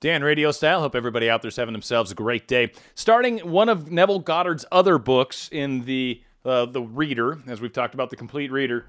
Dan 0.00 0.22
Radio 0.22 0.52
Style. 0.52 0.80
Hope 0.80 0.94
everybody 0.94 1.30
out 1.30 1.40
there's 1.40 1.56
having 1.56 1.72
themselves 1.72 2.12
a 2.12 2.14
great 2.14 2.46
day. 2.46 2.70
Starting 2.94 3.38
one 3.38 3.70
of 3.70 3.90
Neville 3.90 4.18
Goddard's 4.18 4.66
other 4.70 4.98
books 4.98 5.48
in 5.50 5.86
the 5.86 6.22
uh, 6.44 6.66
the 6.66 6.82
Reader, 6.82 7.38
as 7.48 7.62
we've 7.62 7.72
talked 7.72 7.94
about, 7.94 8.10
the 8.10 8.16
Complete 8.16 8.52
Reader. 8.52 8.86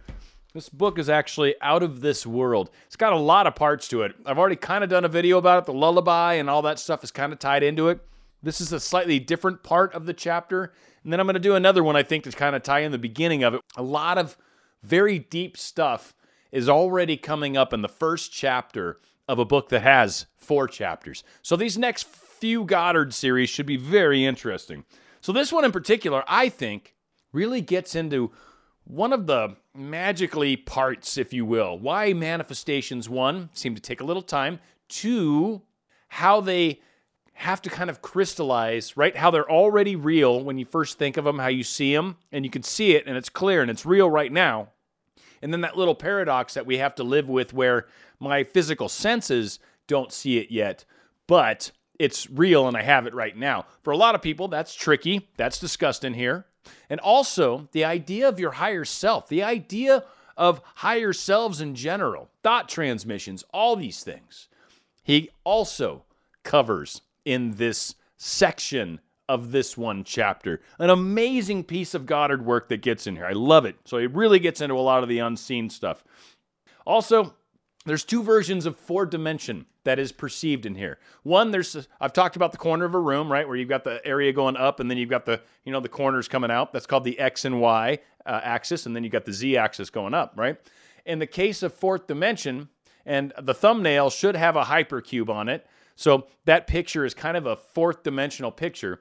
This 0.54 0.68
book 0.68 1.00
is 1.00 1.10
actually 1.10 1.56
out 1.62 1.82
of 1.82 2.02
this 2.02 2.28
world. 2.28 2.72
It's 2.88 2.98
got 2.98 3.14
a 3.14 3.18
lot 3.18 3.48
of 3.48 3.56
parts 3.56 3.88
to 3.88 4.02
it. 4.02 4.16
I've 4.26 4.38
already 4.38 4.58
kind 4.58 4.84
of 4.84 4.90
done 4.90 5.06
a 5.06 5.08
video 5.08 5.38
about 5.38 5.60
it. 5.60 5.66
The 5.66 5.74
lullaby 5.74 6.34
and 6.34 6.50
all 6.50 6.62
that 6.64 6.78
stuff 6.78 7.06
is 7.06 7.12
kind 7.12 7.32
of 7.32 7.40
tied 7.40 7.64
into 7.64 7.88
it. 7.88 8.02
This 8.44 8.60
is 8.60 8.74
a 8.74 8.80
slightly 8.80 9.18
different 9.18 9.64
part 9.64 9.94
of 9.94 10.06
the 10.06 10.14
chapter. 10.14 10.74
And 11.04 11.14
then 11.14 11.22
I'm 11.22 11.26
going 11.26 11.36
to 11.36 11.40
do 11.40 11.56
another 11.56 11.84
one, 11.84 11.96
I 11.96 12.04
think, 12.04 12.26
to 12.26 12.32
kind 12.32 12.56
of 12.56 12.64
tie 12.64 12.82
in 12.82 12.92
the 12.92 12.98
beginning 12.98 13.44
of 13.44 13.54
it. 13.54 13.62
A 13.78 13.84
lot 13.84 14.18
of 14.18 14.38
very 14.84 15.20
deep 15.20 15.56
stuff 15.58 16.14
is 16.52 16.68
already 16.68 17.16
coming 17.16 17.56
up 17.56 17.72
in 17.72 17.82
the 17.82 17.90
first 17.90 18.34
chapter 18.34 19.00
of 19.28 19.40
a 19.40 19.46
book 19.46 19.70
that 19.70 19.82
has 19.82 20.26
four 20.36 20.68
chapters. 20.68 21.24
So 21.42 21.56
these 21.56 21.78
next 21.78 22.08
few 22.08 22.64
Goddard 22.64 23.14
series 23.14 23.50
should 23.50 23.66
be 23.66 23.78
very 23.78 24.26
interesting. 24.26 24.86
So 25.22 25.32
this 25.32 25.52
one 25.52 25.66
in 25.66 25.72
particular, 25.72 26.24
I 26.28 26.50
think, 26.50 26.96
really 27.34 27.62
gets 27.62 27.96
into 27.96 28.32
one 28.86 29.12
of 29.12 29.28
the 29.28 29.58
magically 29.76 30.56
parts, 30.56 31.18
if 31.18 31.34
you 31.34 31.46
will. 31.46 31.78
Why 31.78 32.14
manifestations, 32.14 33.10
one, 33.10 33.50
seem 33.54 33.76
to 33.76 33.82
take 33.82 34.00
a 34.00 34.06
little 34.06 34.22
time. 34.22 34.60
Two, 34.88 35.64
how 36.08 36.40
they 36.40 36.80
have 37.34 37.62
to 37.62 37.70
kind 37.70 37.90
of 37.90 38.02
crystallize, 38.02 38.98
right? 38.98 39.16
How 39.16 39.30
they're 39.30 39.52
already 39.52 39.96
real 39.96 40.44
when 40.44 40.58
you 40.58 40.66
first 40.66 40.98
think 40.98 41.18
of 41.18 41.26
them, 41.26 41.38
how 41.40 41.48
you 41.48 41.64
see 41.64 41.94
them, 41.94 42.18
and 42.32 42.46
you 42.46 42.50
can 42.50 42.64
see 42.64 42.96
it 42.96 43.06
and 43.06 43.16
it's 43.16 43.30
clear 43.30 43.62
and 43.62 43.70
it's 43.70 43.86
real 43.86 44.10
right 44.10 44.32
now. 44.32 44.70
And 45.42 45.54
then 45.54 45.62
that 45.62 45.78
little 45.78 45.96
paradox 45.96 46.54
that 46.54 46.66
we 46.66 46.78
have 46.78 46.96
to 46.96 47.04
live 47.04 47.30
with 47.30 47.54
where 47.54 47.88
my 48.20 48.44
physical 48.44 48.90
senses 48.90 49.60
don't 49.88 50.12
see 50.12 50.38
it 50.38 50.52
yet, 50.52 50.86
but 51.28 51.72
it's 52.00 52.30
real 52.30 52.68
and 52.68 52.78
I 52.78 52.84
have 52.84 53.08
it 53.08 53.14
right 53.14 53.36
now. 53.36 53.66
For 53.84 53.92
a 53.92 53.98
lot 53.98 54.16
of 54.16 54.22
people, 54.22 54.48
that's 54.48 54.76
tricky. 54.76 55.28
That's 55.38 55.60
discussed 55.60 56.04
in 56.04 56.14
here. 56.14 56.46
And 56.90 57.00
also, 57.00 57.70
the 57.72 57.86
idea 57.86 58.28
of 58.28 58.40
your 58.40 58.52
higher 58.52 58.86
self, 58.86 59.28
the 59.28 59.44
idea 59.44 60.04
of 60.36 60.62
higher 60.76 61.14
selves 61.14 61.62
in 61.62 61.76
general, 61.76 62.30
thought 62.44 62.70
transmissions, 62.70 63.44
all 63.54 63.76
these 63.76 64.04
things. 64.04 64.48
He 65.04 65.30
also 65.44 66.04
covers 66.44 67.02
in 67.26 67.56
this 67.56 67.96
section 68.18 69.00
of 69.30 69.52
this 69.52 69.78
one 69.78 70.04
chapter. 70.04 70.62
An 70.80 70.90
amazing 70.90 71.64
piece 71.64 71.94
of 71.94 72.06
Goddard 72.06 72.46
work 72.46 72.70
that 72.70 72.82
gets 72.82 73.08
in 73.08 73.16
here. 73.16 73.26
I 73.26 73.34
love 73.34 73.66
it. 73.66 73.76
So 73.86 73.98
it 73.98 74.14
really 74.14 74.40
gets 74.40 74.62
into 74.62 74.76
a 74.76 74.80
lot 74.80 75.04
of 75.04 75.10
the 75.10 75.20
unseen 75.20 75.70
stuff. 75.70 76.04
Also, 76.86 77.36
there's 77.86 78.04
two 78.04 78.24
versions 78.24 78.66
of 78.66 78.78
four 78.78 79.06
dimension 79.06 79.66
that 79.84 80.00
is 80.00 80.12
perceived 80.12 80.66
in 80.66 80.76
here. 80.76 81.00
One, 81.24 81.52
there's 81.52 81.88
I've 82.02 82.12
talked 82.12 82.36
about 82.36 82.52
the 82.52 82.58
corner 82.58 82.84
of 82.84 82.94
a 82.94 83.00
room, 83.00 83.32
right, 83.32 83.48
where 83.48 83.56
you've 83.56 83.70
got 83.70 83.86
the 83.86 84.06
area 84.06 84.34
going 84.34 84.58
up, 84.58 84.82
and 84.82 84.92
then 84.92 84.98
you've 84.98 85.10
got 85.10 85.26
the 85.26 85.42
you 85.64 85.72
know 85.72 85.80
the 85.80 85.88
corners 85.88 86.28
coming 86.28 86.52
out. 86.52 86.74
That's 86.74 86.86
called 86.86 87.06
the 87.06 87.18
x 87.18 87.46
and 87.46 87.62
y 87.62 88.00
uh, 88.26 88.42
axis, 88.44 88.86
and 88.86 88.94
then 88.94 89.06
you've 89.06 89.14
got 89.14 89.24
the 89.24 89.32
z 89.32 89.56
axis 89.56 89.90
going 89.90 90.14
up, 90.14 90.34
right. 90.36 90.58
In 91.06 91.20
the 91.20 91.28
case 91.28 91.64
of 91.64 91.74
fourth 91.74 92.08
dimension, 92.08 92.68
and 93.06 93.32
the 93.42 93.54
thumbnail 93.54 94.10
should 94.10 94.36
have 94.36 94.58
a 94.58 94.64
hypercube 94.64 95.30
on 95.30 95.48
it, 95.48 95.66
so 95.96 96.28
that 96.44 96.68
picture 96.68 97.06
is 97.06 97.14
kind 97.14 97.38
of 97.38 97.46
a 97.46 97.56
fourth 97.56 98.04
dimensional 98.04 98.52
picture. 98.52 99.00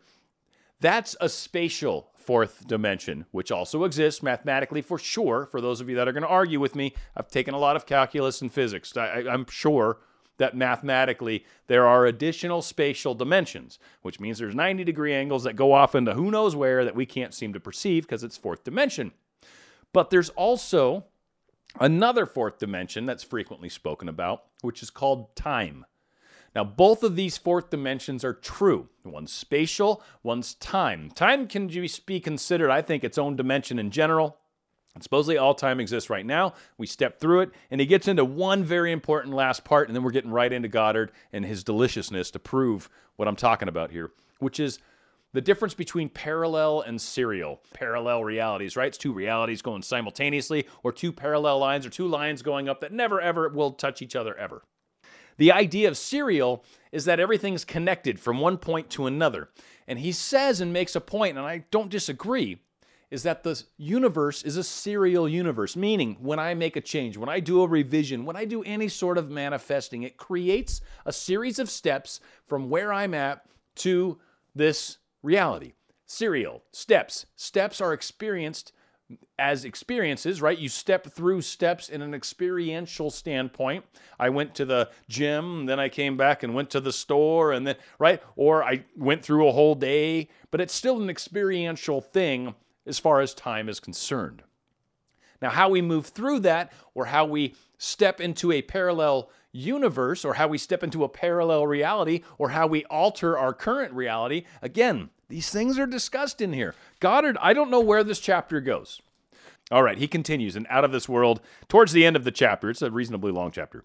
That's 0.80 1.16
a 1.20 1.28
spatial 1.28 2.10
fourth 2.14 2.66
dimension, 2.66 3.24
which 3.30 3.50
also 3.50 3.84
exists 3.84 4.22
mathematically 4.22 4.82
for 4.82 4.98
sure. 4.98 5.46
For 5.46 5.60
those 5.60 5.80
of 5.80 5.88
you 5.88 5.96
that 5.96 6.08
are 6.08 6.12
going 6.12 6.22
to 6.22 6.28
argue 6.28 6.60
with 6.60 6.74
me, 6.74 6.92
I've 7.16 7.28
taken 7.28 7.54
a 7.54 7.58
lot 7.58 7.76
of 7.76 7.86
calculus 7.86 8.42
and 8.42 8.52
physics. 8.52 8.96
I, 8.96 9.20
am 9.20 9.46
sure 9.48 9.98
that 10.38 10.56
mathematically 10.56 11.46
there 11.66 11.86
are 11.86 12.04
additional 12.04 12.60
spatial 12.60 13.14
dimensions, 13.14 13.78
which 14.02 14.20
means 14.20 14.38
there's 14.38 14.54
90 14.54 14.84
degree 14.84 15.14
angles 15.14 15.44
that 15.44 15.56
go 15.56 15.72
off 15.72 15.94
into 15.94 16.14
who 16.14 16.30
knows 16.30 16.54
where 16.54 16.84
that 16.84 16.96
we 16.96 17.06
can't 17.06 17.32
seem 17.32 17.52
to 17.52 17.60
perceive 17.60 18.02
because 18.04 18.22
it's 18.22 18.36
fourth 18.36 18.64
dimension. 18.64 19.12
But 19.92 20.10
there's 20.10 20.30
also 20.30 21.04
another 21.80 22.26
fourth 22.26 22.58
dimension 22.58 23.06
that's 23.06 23.22
frequently 23.22 23.68
spoken 23.68 24.08
about, 24.08 24.44
which 24.60 24.82
is 24.82 24.90
called 24.90 25.34
time. 25.36 25.86
Now, 26.56 26.64
both 26.64 27.02
of 27.02 27.16
these 27.16 27.36
fourth 27.36 27.68
dimensions 27.68 28.24
are 28.24 28.32
true. 28.32 28.88
One's 29.04 29.30
spatial, 29.30 30.02
one's 30.22 30.54
time. 30.54 31.10
Time 31.10 31.48
can 31.48 31.66
be 31.66 32.18
considered, 32.18 32.70
I 32.70 32.80
think, 32.80 33.04
its 33.04 33.18
own 33.18 33.36
dimension 33.36 33.78
in 33.78 33.90
general. 33.90 34.38
And 34.94 35.02
supposedly 35.02 35.36
all 35.36 35.54
time 35.54 35.80
exists 35.80 36.08
right 36.08 36.24
now. 36.24 36.54
We 36.78 36.86
step 36.86 37.20
through 37.20 37.42
it, 37.42 37.50
and 37.70 37.78
he 37.78 37.86
gets 37.86 38.08
into 38.08 38.24
one 38.24 38.64
very 38.64 38.90
important 38.90 39.34
last 39.34 39.64
part, 39.64 39.88
and 39.88 39.94
then 39.94 40.02
we're 40.02 40.12
getting 40.12 40.30
right 40.30 40.50
into 40.50 40.66
Goddard 40.66 41.12
and 41.30 41.44
his 41.44 41.62
deliciousness 41.62 42.30
to 42.30 42.38
prove 42.38 42.88
what 43.16 43.28
I'm 43.28 43.36
talking 43.36 43.68
about 43.68 43.90
here, 43.90 44.12
which 44.38 44.58
is 44.58 44.78
the 45.34 45.42
difference 45.42 45.74
between 45.74 46.08
parallel 46.08 46.80
and 46.80 46.98
serial. 46.98 47.60
Parallel 47.74 48.24
realities, 48.24 48.76
right? 48.76 48.88
It's 48.88 48.96
two 48.96 49.12
realities 49.12 49.60
going 49.60 49.82
simultaneously, 49.82 50.66
or 50.82 50.90
two 50.90 51.12
parallel 51.12 51.58
lines, 51.58 51.84
or 51.84 51.90
two 51.90 52.08
lines 52.08 52.40
going 52.40 52.66
up 52.66 52.80
that 52.80 52.92
never 52.92 53.20
ever 53.20 53.46
will 53.50 53.72
touch 53.72 54.00
each 54.00 54.16
other 54.16 54.34
ever. 54.38 54.62
The 55.36 55.52
idea 55.52 55.88
of 55.88 55.96
serial 55.96 56.64
is 56.92 57.04
that 57.04 57.20
everything's 57.20 57.64
connected 57.64 58.18
from 58.18 58.40
one 58.40 58.58
point 58.58 58.90
to 58.90 59.06
another. 59.06 59.50
And 59.86 59.98
he 59.98 60.12
says 60.12 60.60
and 60.60 60.72
makes 60.72 60.96
a 60.96 61.00
point, 61.00 61.36
and 61.36 61.46
I 61.46 61.64
don't 61.70 61.90
disagree, 61.90 62.58
is 63.10 63.22
that 63.22 63.44
the 63.44 63.62
universe 63.76 64.42
is 64.42 64.56
a 64.56 64.64
serial 64.64 65.28
universe, 65.28 65.76
meaning 65.76 66.16
when 66.20 66.38
I 66.38 66.54
make 66.54 66.74
a 66.74 66.80
change, 66.80 67.16
when 67.16 67.28
I 67.28 67.40
do 67.40 67.62
a 67.62 67.68
revision, 67.68 68.24
when 68.24 68.36
I 68.36 68.44
do 68.44 68.64
any 68.64 68.88
sort 68.88 69.18
of 69.18 69.30
manifesting, 69.30 70.02
it 70.02 70.16
creates 70.16 70.80
a 71.04 71.12
series 71.12 71.58
of 71.58 71.70
steps 71.70 72.20
from 72.46 72.68
where 72.68 72.92
I'm 72.92 73.14
at 73.14 73.46
to 73.76 74.18
this 74.54 74.98
reality. 75.22 75.74
Serial 76.06 76.62
steps. 76.72 77.26
Steps 77.36 77.80
are 77.80 77.92
experienced 77.92 78.72
as 79.38 79.64
experiences, 79.64 80.42
right? 80.42 80.58
You 80.58 80.68
step 80.68 81.06
through 81.06 81.42
steps 81.42 81.88
in 81.88 82.02
an 82.02 82.14
experiential 82.14 83.10
standpoint. 83.10 83.84
I 84.18 84.30
went 84.30 84.54
to 84.56 84.64
the 84.64 84.90
gym, 85.08 85.66
then 85.66 85.78
I 85.78 85.88
came 85.88 86.16
back 86.16 86.42
and 86.42 86.54
went 86.54 86.70
to 86.70 86.80
the 86.80 86.92
store, 86.92 87.52
and 87.52 87.66
then, 87.66 87.76
right? 87.98 88.22
Or 88.34 88.64
I 88.64 88.84
went 88.96 89.22
through 89.22 89.46
a 89.46 89.52
whole 89.52 89.74
day, 89.74 90.28
but 90.50 90.60
it's 90.60 90.74
still 90.74 91.00
an 91.00 91.10
experiential 91.10 92.00
thing 92.00 92.54
as 92.86 92.98
far 92.98 93.20
as 93.20 93.34
time 93.34 93.68
is 93.68 93.78
concerned. 93.78 94.42
Now, 95.42 95.50
how 95.50 95.68
we 95.68 95.82
move 95.82 96.06
through 96.06 96.40
that, 96.40 96.72
or 96.94 97.06
how 97.06 97.26
we 97.26 97.54
step 97.78 98.20
into 98.20 98.50
a 98.52 98.62
parallel 98.62 99.30
universe, 99.52 100.24
or 100.24 100.34
how 100.34 100.48
we 100.48 100.58
step 100.58 100.82
into 100.82 101.04
a 101.04 101.08
parallel 101.08 101.66
reality, 101.66 102.22
or 102.38 102.50
how 102.50 102.66
we 102.66 102.84
alter 102.86 103.38
our 103.38 103.52
current 103.52 103.92
reality, 103.92 104.44
again, 104.62 105.10
these 105.28 105.50
things 105.50 105.78
are 105.78 105.86
discussed 105.86 106.40
in 106.40 106.52
here. 106.52 106.74
Goddard, 107.00 107.36
I 107.40 107.52
don't 107.52 107.70
know 107.70 107.80
where 107.80 108.04
this 108.04 108.20
chapter 108.20 108.60
goes. 108.60 109.00
All 109.70 109.82
right, 109.82 109.98
he 109.98 110.06
continues, 110.06 110.54
and 110.54 110.66
out 110.70 110.84
of 110.84 110.92
this 110.92 111.08
world, 111.08 111.40
towards 111.68 111.92
the 111.92 112.06
end 112.06 112.14
of 112.14 112.22
the 112.22 112.30
chapter, 112.30 112.70
it's 112.70 112.82
a 112.82 112.90
reasonably 112.90 113.32
long 113.32 113.50
chapter. 113.50 113.84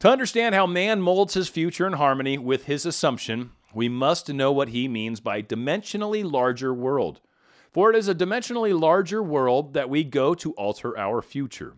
To 0.00 0.08
understand 0.08 0.54
how 0.54 0.66
man 0.66 1.02
molds 1.02 1.34
his 1.34 1.48
future 1.48 1.86
in 1.86 1.94
harmony 1.94 2.38
with 2.38 2.64
his 2.64 2.86
assumption, 2.86 3.50
we 3.74 3.88
must 3.88 4.32
know 4.32 4.50
what 4.50 4.70
he 4.70 4.88
means 4.88 5.20
by 5.20 5.42
dimensionally 5.42 6.30
larger 6.30 6.72
world. 6.72 7.20
For 7.70 7.90
it 7.90 7.96
is 7.96 8.08
a 8.08 8.14
dimensionally 8.14 8.78
larger 8.78 9.22
world 9.22 9.74
that 9.74 9.90
we 9.90 10.04
go 10.04 10.34
to 10.34 10.52
alter 10.52 10.96
our 10.96 11.20
future. 11.20 11.74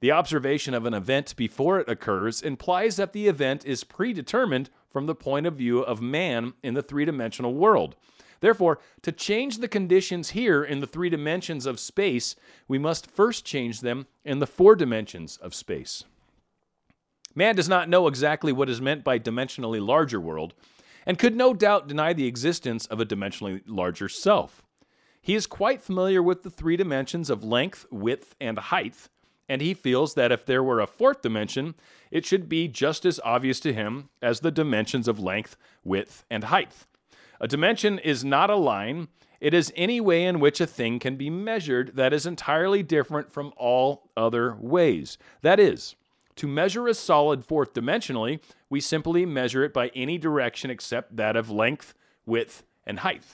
The 0.00 0.12
observation 0.12 0.74
of 0.74 0.84
an 0.84 0.94
event 0.94 1.34
before 1.36 1.80
it 1.80 1.88
occurs 1.88 2.42
implies 2.42 2.96
that 2.96 3.12
the 3.12 3.28
event 3.28 3.64
is 3.64 3.82
predetermined 3.82 4.70
from 4.90 5.06
the 5.06 5.14
point 5.14 5.46
of 5.46 5.54
view 5.54 5.80
of 5.80 6.00
man 6.00 6.54
in 6.62 6.74
the 6.74 6.82
three 6.82 7.04
dimensional 7.04 7.54
world. 7.54 7.96
Therefore, 8.40 8.78
to 9.02 9.12
change 9.12 9.58
the 9.58 9.68
conditions 9.68 10.30
here 10.30 10.62
in 10.62 10.80
the 10.80 10.86
three 10.86 11.10
dimensions 11.10 11.66
of 11.66 11.80
space, 11.80 12.36
we 12.66 12.78
must 12.78 13.10
first 13.10 13.44
change 13.44 13.80
them 13.80 14.06
in 14.24 14.38
the 14.38 14.46
four 14.46 14.76
dimensions 14.76 15.36
of 15.38 15.54
space. 15.54 16.04
Man 17.34 17.56
does 17.56 17.68
not 17.68 17.88
know 17.88 18.06
exactly 18.06 18.52
what 18.52 18.68
is 18.68 18.80
meant 18.80 19.04
by 19.04 19.18
dimensionally 19.18 19.84
larger 19.84 20.20
world, 20.20 20.54
and 21.06 21.18
could 21.18 21.36
no 21.36 21.54
doubt 21.54 21.88
deny 21.88 22.12
the 22.12 22.26
existence 22.26 22.86
of 22.86 23.00
a 23.00 23.06
dimensionally 23.06 23.62
larger 23.66 24.08
self. 24.08 24.62
He 25.20 25.34
is 25.34 25.46
quite 25.46 25.82
familiar 25.82 26.22
with 26.22 26.42
the 26.42 26.50
three 26.50 26.76
dimensions 26.76 27.30
of 27.30 27.44
length, 27.44 27.86
width, 27.90 28.34
and 28.40 28.58
height, 28.58 29.08
and 29.48 29.62
he 29.62 29.74
feels 29.74 30.14
that 30.14 30.32
if 30.32 30.44
there 30.44 30.62
were 30.62 30.80
a 30.80 30.86
fourth 30.86 31.22
dimension, 31.22 31.74
it 32.10 32.26
should 32.26 32.48
be 32.48 32.68
just 32.68 33.04
as 33.04 33.20
obvious 33.24 33.60
to 33.60 33.72
him 33.72 34.10
as 34.20 34.40
the 34.40 34.50
dimensions 34.50 35.08
of 35.08 35.18
length, 35.18 35.56
width, 35.84 36.24
and 36.30 36.44
height. 36.44 36.86
A 37.40 37.48
dimension 37.48 37.98
is 37.98 38.24
not 38.24 38.50
a 38.50 38.56
line, 38.56 39.08
it 39.40 39.54
is 39.54 39.72
any 39.76 40.00
way 40.00 40.24
in 40.24 40.40
which 40.40 40.60
a 40.60 40.66
thing 40.66 40.98
can 40.98 41.16
be 41.16 41.30
measured 41.30 41.94
that 41.94 42.12
is 42.12 42.26
entirely 42.26 42.82
different 42.82 43.32
from 43.32 43.52
all 43.56 44.10
other 44.16 44.56
ways. 44.60 45.16
That 45.42 45.60
is, 45.60 45.94
to 46.36 46.48
measure 46.48 46.88
a 46.88 46.94
solid 46.94 47.44
fourth 47.44 47.74
dimensionally, 47.74 48.40
we 48.68 48.80
simply 48.80 49.24
measure 49.26 49.64
it 49.64 49.72
by 49.72 49.88
any 49.94 50.18
direction 50.18 50.70
except 50.70 51.16
that 51.16 51.36
of 51.36 51.50
length, 51.50 51.94
width, 52.26 52.64
and 52.86 53.00
height. 53.00 53.24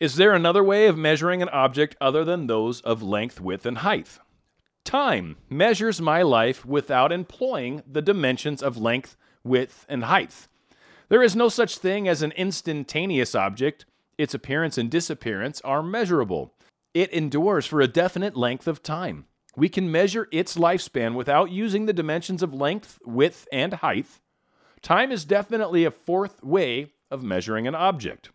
Is 0.00 0.16
there 0.16 0.32
another 0.32 0.64
way 0.64 0.86
of 0.86 0.98
measuring 0.98 1.42
an 1.42 1.48
object 1.50 1.96
other 2.00 2.24
than 2.24 2.46
those 2.46 2.80
of 2.80 3.02
length, 3.02 3.40
width, 3.40 3.64
and 3.64 3.78
height? 3.78 4.18
Time 4.84 5.36
measures 5.48 6.00
my 6.00 6.22
life 6.22 6.66
without 6.66 7.10
employing 7.10 7.82
the 7.90 8.02
dimensions 8.02 8.62
of 8.62 8.76
length, 8.76 9.16
width, 9.42 9.86
and 9.88 10.04
height. 10.04 10.48
There 11.14 11.22
is 11.22 11.36
no 11.36 11.48
such 11.48 11.78
thing 11.78 12.08
as 12.08 12.22
an 12.22 12.32
instantaneous 12.32 13.36
object. 13.36 13.86
Its 14.18 14.34
appearance 14.34 14.76
and 14.76 14.90
disappearance 14.90 15.60
are 15.60 15.80
measurable. 15.80 16.54
It 16.92 17.12
endures 17.12 17.66
for 17.66 17.80
a 17.80 17.86
definite 17.86 18.36
length 18.36 18.66
of 18.66 18.82
time. 18.82 19.26
We 19.54 19.68
can 19.68 19.92
measure 19.92 20.26
its 20.32 20.56
lifespan 20.56 21.14
without 21.14 21.52
using 21.52 21.86
the 21.86 21.92
dimensions 21.92 22.42
of 22.42 22.52
length, 22.52 22.98
width, 23.04 23.46
and 23.52 23.74
height. 23.74 24.06
Time 24.82 25.12
is 25.12 25.24
definitely 25.24 25.84
a 25.84 25.92
fourth 25.92 26.42
way 26.42 26.94
of 27.12 27.22
measuring 27.22 27.68
an 27.68 27.76
object. 27.76 28.30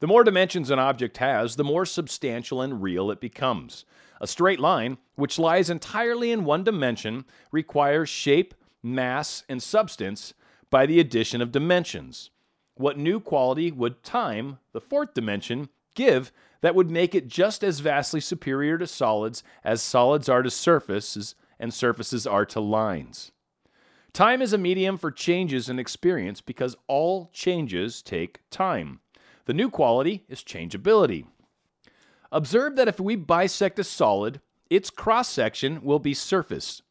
The 0.00 0.06
more 0.06 0.24
dimensions 0.24 0.70
an 0.70 0.78
object 0.78 1.18
has, 1.18 1.56
the 1.56 1.64
more 1.64 1.84
substantial 1.84 2.62
and 2.62 2.82
real 2.82 3.10
it 3.10 3.20
becomes. 3.20 3.84
A 4.22 4.26
straight 4.26 4.58
line, 4.58 4.96
which 5.16 5.38
lies 5.38 5.68
entirely 5.68 6.32
in 6.32 6.46
one 6.46 6.64
dimension, 6.64 7.26
requires 7.52 8.08
shape, 8.08 8.54
mass, 8.82 9.44
and 9.50 9.62
substance 9.62 10.32
by 10.70 10.86
the 10.86 11.00
addition 11.00 11.40
of 11.40 11.52
dimensions. 11.52 12.30
What 12.74 12.98
new 12.98 13.20
quality 13.20 13.70
would 13.70 14.02
time, 14.02 14.58
the 14.72 14.80
fourth 14.80 15.14
dimension, 15.14 15.68
give 15.94 16.32
that 16.60 16.74
would 16.74 16.90
make 16.90 17.14
it 17.14 17.28
just 17.28 17.64
as 17.64 17.80
vastly 17.80 18.20
superior 18.20 18.76
to 18.78 18.86
solids 18.86 19.42
as 19.64 19.82
solids 19.82 20.28
are 20.28 20.42
to 20.42 20.50
surfaces 20.50 21.34
and 21.58 21.72
surfaces 21.72 22.26
are 22.26 22.44
to 22.46 22.60
lines? 22.60 23.32
Time 24.12 24.40
is 24.40 24.52
a 24.52 24.58
medium 24.58 24.96
for 24.96 25.10
changes 25.10 25.68
in 25.68 25.78
experience 25.78 26.40
because 26.40 26.76
all 26.86 27.30
changes 27.32 28.00
take 28.00 28.40
time. 28.50 29.00
The 29.44 29.54
new 29.54 29.70
quality 29.70 30.24
is 30.28 30.42
changeability. 30.42 31.26
Observe 32.32 32.76
that 32.76 32.88
if 32.88 32.98
we 32.98 33.14
bisect 33.14 33.78
a 33.78 33.84
solid, 33.84 34.40
its 34.68 34.90
cross 34.90 35.28
section 35.28 35.82
will 35.82 35.98
be 35.98 36.14
surface. 36.14 36.82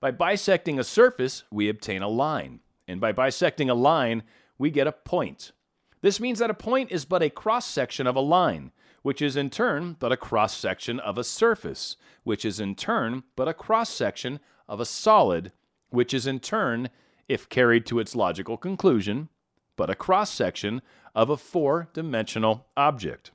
By 0.00 0.10
bisecting 0.10 0.78
a 0.78 0.84
surface, 0.84 1.44
we 1.50 1.68
obtain 1.68 2.02
a 2.02 2.08
line. 2.08 2.60
And 2.90 3.00
by 3.00 3.12
bisecting 3.12 3.70
a 3.70 3.74
line, 3.74 4.24
we 4.58 4.68
get 4.72 4.88
a 4.88 4.92
point. 4.92 5.52
This 6.00 6.18
means 6.18 6.40
that 6.40 6.50
a 6.50 6.54
point 6.54 6.90
is 6.90 7.04
but 7.04 7.22
a 7.22 7.30
cross 7.30 7.64
section 7.64 8.04
of 8.04 8.16
a 8.16 8.20
line, 8.20 8.72
which 9.02 9.22
is 9.22 9.36
in 9.36 9.48
turn 9.48 9.94
but 10.00 10.10
a 10.10 10.16
cross 10.16 10.56
section 10.56 10.98
of 10.98 11.16
a 11.16 11.22
surface, 11.22 11.96
which 12.24 12.44
is 12.44 12.58
in 12.58 12.74
turn 12.74 13.22
but 13.36 13.46
a 13.46 13.54
cross 13.54 13.90
section 13.90 14.40
of 14.68 14.80
a 14.80 14.84
solid, 14.84 15.52
which 15.90 16.12
is 16.12 16.26
in 16.26 16.40
turn, 16.40 16.90
if 17.28 17.48
carried 17.48 17.86
to 17.86 18.00
its 18.00 18.16
logical 18.16 18.56
conclusion, 18.56 19.28
but 19.76 19.88
a 19.88 19.94
cross 19.94 20.32
section 20.32 20.82
of 21.14 21.30
a 21.30 21.36
four 21.36 21.88
dimensional 21.92 22.66
object. 22.76 23.30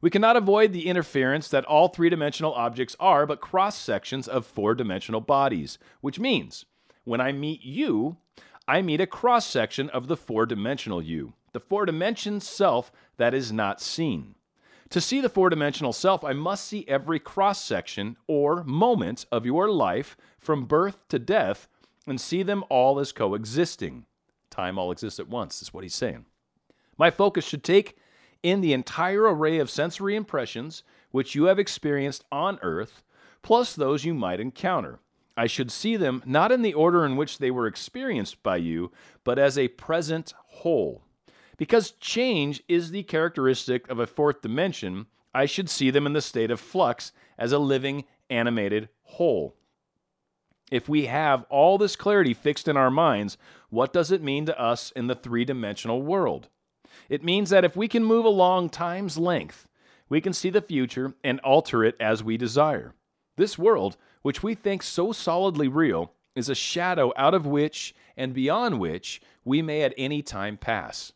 We 0.00 0.08
cannot 0.08 0.36
avoid 0.36 0.72
the 0.72 0.86
interference 0.86 1.48
that 1.48 1.66
all 1.66 1.88
three 1.88 2.08
dimensional 2.08 2.54
objects 2.54 2.96
are 2.98 3.26
but 3.26 3.42
cross 3.42 3.76
sections 3.76 4.26
of 4.26 4.46
four 4.46 4.74
dimensional 4.74 5.20
bodies, 5.20 5.78
which 6.00 6.18
means 6.18 6.64
when 7.04 7.20
I 7.20 7.32
meet 7.32 7.62
you, 7.62 8.16
I 8.68 8.82
meet 8.82 9.00
a 9.00 9.06
cross 9.06 9.46
section 9.46 9.88
of 9.88 10.08
the 10.08 10.16
four 10.16 10.44
dimensional 10.44 11.00
you, 11.00 11.32
the 11.52 11.60
four 11.60 11.86
dimension 11.86 12.38
self 12.38 12.92
that 13.16 13.32
is 13.32 13.50
not 13.50 13.80
seen. 13.80 14.34
To 14.90 15.00
see 15.00 15.22
the 15.22 15.30
four 15.30 15.48
dimensional 15.48 15.94
self, 15.94 16.22
I 16.22 16.34
must 16.34 16.66
see 16.66 16.84
every 16.86 17.18
cross 17.18 17.64
section 17.64 18.18
or 18.26 18.62
moment 18.64 19.24
of 19.32 19.46
your 19.46 19.70
life 19.70 20.18
from 20.38 20.66
birth 20.66 21.08
to 21.08 21.18
death 21.18 21.66
and 22.06 22.20
see 22.20 22.42
them 22.42 22.62
all 22.68 23.00
as 23.00 23.10
coexisting. 23.10 24.04
Time 24.50 24.78
all 24.78 24.92
exists 24.92 25.18
at 25.18 25.28
once, 25.28 25.62
is 25.62 25.72
what 25.72 25.82
he's 25.82 25.94
saying. 25.94 26.26
My 26.98 27.10
focus 27.10 27.46
should 27.46 27.64
take 27.64 27.96
in 28.42 28.60
the 28.60 28.74
entire 28.74 29.22
array 29.22 29.58
of 29.58 29.70
sensory 29.70 30.14
impressions 30.14 30.82
which 31.10 31.34
you 31.34 31.44
have 31.44 31.58
experienced 31.58 32.24
on 32.30 32.58
earth, 32.60 33.02
plus 33.40 33.74
those 33.74 34.04
you 34.04 34.12
might 34.12 34.40
encounter. 34.40 35.00
I 35.38 35.46
should 35.46 35.70
see 35.70 35.94
them 35.94 36.20
not 36.26 36.50
in 36.50 36.62
the 36.62 36.74
order 36.74 37.06
in 37.06 37.14
which 37.14 37.38
they 37.38 37.52
were 37.52 37.68
experienced 37.68 38.42
by 38.42 38.56
you, 38.56 38.90
but 39.22 39.38
as 39.38 39.56
a 39.56 39.68
present 39.68 40.34
whole. 40.46 41.04
Because 41.56 41.92
change 41.92 42.60
is 42.66 42.90
the 42.90 43.04
characteristic 43.04 43.88
of 43.88 44.00
a 44.00 44.06
fourth 44.08 44.42
dimension, 44.42 45.06
I 45.32 45.46
should 45.46 45.70
see 45.70 45.90
them 45.90 46.06
in 46.06 46.12
the 46.12 46.20
state 46.20 46.50
of 46.50 46.58
flux 46.58 47.12
as 47.38 47.52
a 47.52 47.60
living, 47.60 48.04
animated 48.28 48.88
whole. 49.02 49.54
If 50.72 50.88
we 50.88 51.06
have 51.06 51.46
all 51.48 51.78
this 51.78 51.94
clarity 51.94 52.34
fixed 52.34 52.66
in 52.66 52.76
our 52.76 52.90
minds, 52.90 53.38
what 53.70 53.92
does 53.92 54.10
it 54.10 54.20
mean 54.20 54.44
to 54.46 54.60
us 54.60 54.90
in 54.96 55.06
the 55.06 55.14
three 55.14 55.44
dimensional 55.44 56.02
world? 56.02 56.48
It 57.08 57.22
means 57.22 57.50
that 57.50 57.64
if 57.64 57.76
we 57.76 57.86
can 57.86 58.02
move 58.02 58.24
along 58.24 58.70
time's 58.70 59.16
length, 59.16 59.68
we 60.08 60.20
can 60.20 60.32
see 60.32 60.50
the 60.50 60.60
future 60.60 61.14
and 61.22 61.38
alter 61.40 61.84
it 61.84 61.94
as 62.00 62.24
we 62.24 62.36
desire. 62.36 62.94
This 63.36 63.56
world, 63.56 63.96
which 64.22 64.42
we 64.42 64.54
think 64.54 64.82
so 64.82 65.12
solidly 65.12 65.68
real, 65.68 66.12
is 66.34 66.48
a 66.48 66.54
shadow 66.54 67.12
out 67.16 67.34
of 67.34 67.46
which 67.46 67.94
and 68.16 68.32
beyond 68.32 68.78
which 68.78 69.20
we 69.44 69.60
may 69.62 69.82
at 69.82 69.94
any 69.96 70.22
time 70.22 70.56
pass. 70.56 71.12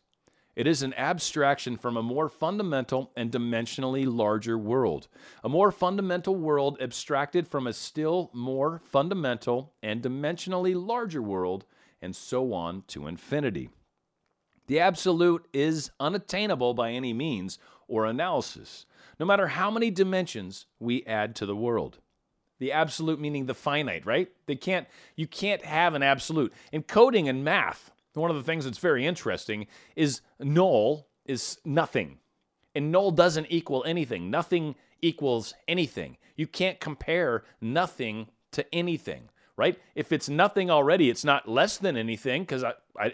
It 0.55 0.67
is 0.67 0.83
an 0.83 0.93
abstraction 0.93 1.77
from 1.77 1.97
a 1.97 2.03
more 2.03 2.29
fundamental 2.29 3.11
and 3.15 3.31
dimensionally 3.31 4.05
larger 4.05 4.57
world, 4.57 5.07
a 5.43 5.49
more 5.49 5.71
fundamental 5.71 6.35
world 6.35 6.77
abstracted 6.79 7.47
from 7.47 7.65
a 7.65 7.73
still 7.73 8.29
more 8.33 8.81
fundamental 8.85 9.73
and 9.81 10.03
dimensionally 10.03 10.75
larger 10.75 11.23
world, 11.23 11.65
and 12.01 12.15
so 12.15 12.53
on 12.53 12.83
to 12.89 13.07
infinity. 13.07 13.69
The 14.67 14.79
absolute 14.79 15.47
is 15.53 15.89
unattainable 15.99 16.73
by 16.73 16.91
any 16.91 17.13
means 17.13 17.57
or 17.87 18.05
analysis, 18.05 18.85
no 19.19 19.25
matter 19.25 19.47
how 19.47 19.71
many 19.71 19.89
dimensions 19.89 20.67
we 20.79 21.03
add 21.05 21.35
to 21.37 21.45
the 21.45 21.55
world. 21.55 21.97
The 22.63 22.71
absolute 22.71 23.19
meaning 23.19 23.45
the 23.45 23.53
finite, 23.53 24.05
right? 24.05 24.29
They 24.45 24.55
can't 24.55 24.87
you 25.17 25.27
can't 25.27 25.65
have 25.65 25.95
an 25.95 26.01
absolute. 26.01 26.53
In 26.71 26.83
coding 26.83 27.27
and 27.27 27.43
math, 27.43 27.91
one 28.13 28.29
of 28.29 28.37
the 28.37 28.43
things 28.43 28.63
that's 28.63 28.77
very 28.77 29.05
interesting 29.05 29.67
is 29.97 30.21
null 30.39 31.09
is 31.25 31.59
nothing. 31.65 32.19
And 32.73 32.89
null 32.89 33.11
doesn't 33.11 33.47
equal 33.49 33.83
anything. 33.85 34.31
Nothing 34.31 34.75
equals 35.01 35.53
anything. 35.67 36.15
You 36.37 36.47
can't 36.47 36.79
compare 36.79 37.43
nothing 37.59 38.27
to 38.53 38.65
anything, 38.73 39.23
right? 39.57 39.77
If 39.93 40.13
it's 40.13 40.29
nothing 40.29 40.71
already, 40.71 41.09
it's 41.09 41.25
not 41.25 41.49
less 41.49 41.77
than 41.77 41.97
anything 41.97 42.43
because 42.43 42.63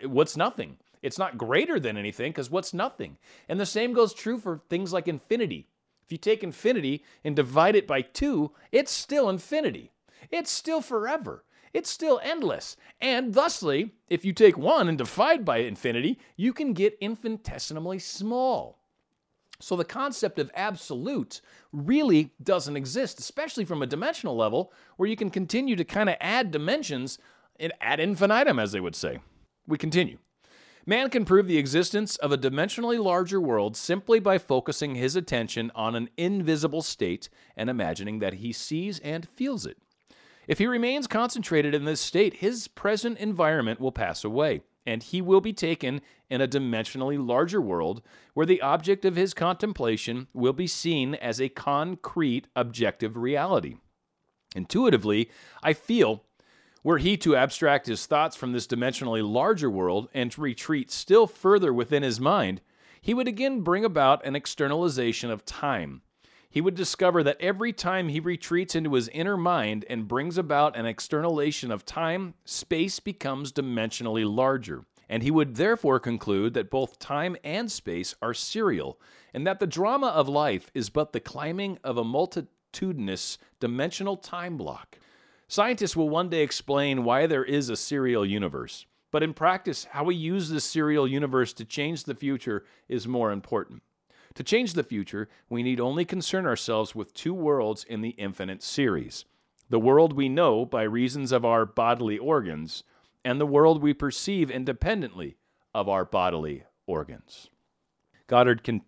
what's 0.03 0.37
nothing? 0.37 0.77
It's 1.01 1.17
not 1.17 1.39
greater 1.39 1.79
than 1.79 1.97
anything 1.97 2.33
because 2.33 2.51
what's 2.51 2.71
nothing? 2.71 3.17
And 3.47 3.59
the 3.59 3.65
same 3.65 3.93
goes 3.93 4.13
true 4.13 4.37
for 4.37 4.61
things 4.69 4.93
like 4.93 5.07
infinity. 5.07 5.65
If 6.09 6.13
you 6.13 6.17
take 6.17 6.43
infinity 6.43 7.03
and 7.23 7.35
divide 7.35 7.75
it 7.75 7.85
by 7.85 8.01
two, 8.01 8.49
it's 8.71 8.91
still 8.91 9.29
infinity. 9.29 9.91
It's 10.31 10.49
still 10.49 10.81
forever. 10.81 11.43
It's 11.71 11.87
still 11.87 12.19
endless. 12.23 12.75
And 12.99 13.31
thusly, 13.31 13.91
if 14.09 14.25
you 14.25 14.33
take 14.33 14.57
one 14.57 14.89
and 14.89 14.97
divide 14.97 15.45
by 15.45 15.57
infinity, 15.57 16.17
you 16.35 16.51
can 16.51 16.73
get 16.73 16.97
infinitesimally 16.99 17.99
small. 17.99 18.79
So 19.59 19.75
the 19.75 19.85
concept 19.85 20.39
of 20.39 20.49
absolute 20.55 21.41
really 21.71 22.31
doesn't 22.41 22.75
exist, 22.75 23.19
especially 23.19 23.63
from 23.63 23.83
a 23.83 23.87
dimensional 23.87 24.35
level 24.35 24.73
where 24.97 25.07
you 25.07 25.15
can 25.15 25.29
continue 25.29 25.75
to 25.75 25.83
kind 25.83 26.09
of 26.09 26.15
add 26.19 26.49
dimensions 26.49 27.19
ad 27.81 27.99
infinitum, 27.99 28.57
as 28.57 28.71
they 28.71 28.79
would 28.79 28.95
say. 28.95 29.19
We 29.67 29.77
continue. 29.77 30.17
Man 30.89 31.11
can 31.11 31.23
prove 31.23 31.45
the 31.45 31.59
existence 31.59 32.15
of 32.15 32.31
a 32.31 32.37
dimensionally 32.37 32.99
larger 32.99 33.39
world 33.39 33.77
simply 33.77 34.19
by 34.19 34.39
focusing 34.39 34.95
his 34.95 35.15
attention 35.15 35.71
on 35.75 35.93
an 35.93 36.09
invisible 36.17 36.81
state 36.81 37.29
and 37.55 37.69
imagining 37.69 38.17
that 38.17 38.33
he 38.33 38.51
sees 38.51 38.97
and 38.97 39.29
feels 39.29 39.67
it. 39.67 39.77
If 40.47 40.57
he 40.57 40.65
remains 40.65 41.05
concentrated 41.05 41.75
in 41.75 41.85
this 41.85 42.01
state, 42.01 42.37
his 42.37 42.67
present 42.67 43.19
environment 43.19 43.79
will 43.79 43.91
pass 43.91 44.23
away, 44.23 44.63
and 44.83 45.03
he 45.03 45.21
will 45.21 45.41
be 45.41 45.53
taken 45.53 46.01
in 46.27 46.41
a 46.41 46.47
dimensionally 46.47 47.23
larger 47.23 47.61
world 47.61 48.01
where 48.33 48.47
the 48.47 48.63
object 48.63 49.05
of 49.05 49.15
his 49.15 49.35
contemplation 49.35 50.25
will 50.33 50.53
be 50.53 50.65
seen 50.65 51.13
as 51.13 51.39
a 51.39 51.49
concrete, 51.49 52.47
objective 52.55 53.15
reality. 53.15 53.75
Intuitively, 54.55 55.29
I 55.61 55.73
feel 55.73 56.23
were 56.83 56.97
he 56.97 57.17
to 57.17 57.35
abstract 57.35 57.87
his 57.87 58.05
thoughts 58.05 58.35
from 58.35 58.51
this 58.51 58.67
dimensionally 58.67 59.27
larger 59.27 59.69
world 59.69 60.09
and 60.13 60.31
to 60.31 60.41
retreat 60.41 60.91
still 60.91 61.27
further 61.27 61.73
within 61.73 62.03
his 62.03 62.19
mind, 62.19 62.61
he 63.01 63.13
would 63.13 63.27
again 63.27 63.61
bring 63.61 63.85
about 63.85 64.25
an 64.25 64.35
externalization 64.35 65.29
of 65.29 65.45
time. 65.45 66.01
He 66.49 66.61
would 66.61 66.75
discover 66.75 67.21
that 67.23 67.39
every 67.39 67.71
time 67.73 68.09
he 68.09 68.19
retreats 68.19 68.73
into 68.73 68.95
his 68.95 69.07
inner 69.09 69.37
mind 69.37 69.85
and 69.87 70.07
brings 70.07 70.37
about 70.37 70.75
an 70.75 70.87
externalization 70.87 71.71
of 71.71 71.85
time, 71.85 72.33
space 72.43 72.99
becomes 72.99 73.51
dimensionally 73.51 74.25
larger. 74.25 74.85
And 75.07 75.21
he 75.21 75.31
would 75.31 75.55
therefore 75.55 75.99
conclude 75.99 76.53
that 76.55 76.71
both 76.71 76.97
time 76.97 77.35
and 77.43 77.71
space 77.71 78.15
are 78.21 78.33
serial, 78.33 78.99
and 79.33 79.45
that 79.45 79.59
the 79.59 79.67
drama 79.67 80.07
of 80.07 80.27
life 80.27 80.71
is 80.73 80.89
but 80.89 81.13
the 81.13 81.19
climbing 81.19 81.77
of 81.83 81.97
a 81.97 82.03
multitudinous 82.03 83.37
dimensional 83.59 84.17
time 84.17 84.57
block. 84.57 84.97
Scientists 85.51 85.95
will 85.95 86.09
one 86.09 86.29
day 86.29 86.43
explain 86.43 87.03
why 87.03 87.25
there 87.25 87.43
is 87.43 87.71
a 87.71 87.75
serial 87.75 88.23
universe, 88.23 88.85
but 89.09 89.23
in 89.23 89.33
practice, 89.33 89.87
how 89.93 90.03
we 90.03 90.13
use 90.13 90.47
this 90.47 90.63
serial 90.63 91.07
universe 91.07 91.53
to 91.53 91.65
change 91.65 92.03
the 92.03 92.13
future 92.13 92.63
is 92.87 93.07
more 93.07 93.31
important. 93.31 93.81
To 94.35 94.43
change 94.43 94.73
the 94.73 94.83
future, 94.83 95.27
we 95.49 95.63
need 95.63 95.79
only 95.79 96.05
concern 96.05 96.45
ourselves 96.45 96.93
with 96.93 97.15
two 97.15 97.33
worlds 97.33 97.83
in 97.83 98.01
the 98.01 98.11
infinite 98.11 98.61
series 98.61 99.25
the 99.71 99.79
world 99.79 100.13
we 100.13 100.29
know 100.29 100.65
by 100.65 100.81
reasons 100.83 101.31
of 101.31 101.45
our 101.45 101.65
bodily 101.65 102.17
organs, 102.17 102.83
and 103.25 103.39
the 103.39 103.45
world 103.45 103.81
we 103.81 103.93
perceive 103.93 104.49
independently 104.49 105.37
of 105.75 105.87
our 105.87 106.05
bodily 106.05 106.63
organs. 106.87 107.49
Goddard 108.27 108.63
can, 108.63 108.81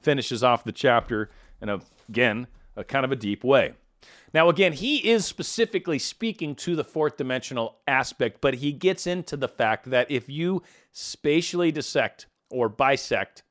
finishes 0.00 0.44
off 0.44 0.62
the 0.62 0.72
chapter 0.72 1.30
in 1.60 1.68
a, 1.68 1.80
again 2.08 2.48
a 2.76 2.84
kind 2.84 3.04
of 3.04 3.10
a 3.12 3.16
deep 3.16 3.42
way. 3.42 3.74
Now, 4.34 4.48
again, 4.48 4.74
he 4.74 5.08
is 5.08 5.24
specifically 5.24 5.98
speaking 5.98 6.54
to 6.56 6.76
the 6.76 6.84
fourth 6.84 7.16
dimensional 7.16 7.78
aspect, 7.86 8.40
but 8.40 8.54
he 8.54 8.72
gets 8.72 9.06
into 9.06 9.36
the 9.36 9.48
fact 9.48 9.90
that 9.90 10.10
if 10.10 10.28
you 10.28 10.62
spatially 10.92 11.72
dissect 11.72 12.26
or 12.50 12.68
bisect 12.68 13.42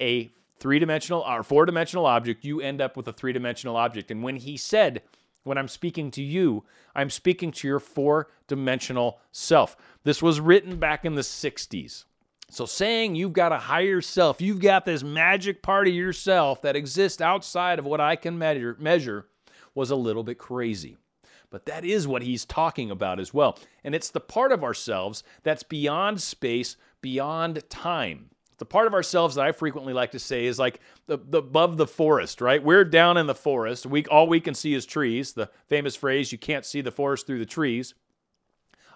a 0.00 0.30
three 0.58 0.78
dimensional 0.78 1.22
or 1.22 1.42
four 1.42 1.66
dimensional 1.66 2.06
object, 2.06 2.44
you 2.44 2.60
end 2.60 2.80
up 2.80 2.96
with 2.96 3.06
a 3.06 3.12
three 3.12 3.32
dimensional 3.32 3.76
object. 3.76 4.10
And 4.10 4.22
when 4.22 4.36
he 4.36 4.56
said, 4.56 5.02
when 5.44 5.58
I'm 5.58 5.68
speaking 5.68 6.10
to 6.12 6.22
you, 6.22 6.64
I'm 6.94 7.10
speaking 7.10 7.52
to 7.52 7.68
your 7.68 7.80
four 7.80 8.28
dimensional 8.46 9.20
self. 9.30 9.76
This 10.04 10.22
was 10.22 10.40
written 10.40 10.76
back 10.76 11.04
in 11.04 11.14
the 11.14 11.22
60s. 11.22 12.04
So, 12.50 12.64
saying 12.64 13.14
you've 13.14 13.34
got 13.34 13.52
a 13.52 13.58
higher 13.58 14.00
self, 14.00 14.40
you've 14.40 14.60
got 14.60 14.86
this 14.86 15.02
magic 15.02 15.62
part 15.62 15.86
of 15.86 15.92
yourself 15.92 16.62
that 16.62 16.76
exists 16.76 17.20
outside 17.20 17.78
of 17.78 17.84
what 17.84 18.00
I 18.00 18.16
can 18.16 18.38
measure, 18.38 18.74
measure 18.80 19.26
was 19.74 19.90
a 19.90 19.96
little 19.96 20.22
bit 20.22 20.38
crazy. 20.38 20.96
But 21.50 21.66
that 21.66 21.84
is 21.84 22.06
what 22.06 22.22
he's 22.22 22.44
talking 22.44 22.90
about 22.90 23.18
as 23.20 23.32
well. 23.32 23.58
And 23.82 23.94
it's 23.94 24.10
the 24.10 24.20
part 24.20 24.52
of 24.52 24.62
ourselves 24.62 25.22
that's 25.42 25.62
beyond 25.62 26.20
space, 26.20 26.76
beyond 27.00 27.68
time. 27.70 28.30
The 28.58 28.66
part 28.66 28.86
of 28.86 28.94
ourselves 28.94 29.36
that 29.36 29.46
I 29.46 29.52
frequently 29.52 29.92
like 29.92 30.10
to 30.10 30.18
say 30.18 30.44
is 30.44 30.58
like 30.58 30.80
the, 31.06 31.16
the, 31.16 31.38
above 31.38 31.76
the 31.76 31.86
forest, 31.86 32.40
right? 32.40 32.62
We're 32.62 32.84
down 32.84 33.16
in 33.16 33.26
the 33.26 33.34
forest. 33.34 33.86
We 33.86 34.04
all 34.06 34.26
we 34.26 34.40
can 34.40 34.54
see 34.54 34.74
is 34.74 34.84
trees. 34.84 35.32
The 35.32 35.48
famous 35.68 35.94
phrase, 35.94 36.32
you 36.32 36.38
can't 36.38 36.66
see 36.66 36.80
the 36.80 36.90
forest 36.90 37.26
through 37.26 37.38
the 37.38 37.46
trees. 37.46 37.94